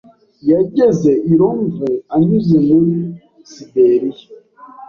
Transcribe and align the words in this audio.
Yageze 0.51 1.11
i 1.29 1.31
Londres 1.39 2.01
anyuze 2.15 2.55
muri 2.67 2.93
Siberiya. 3.51 4.27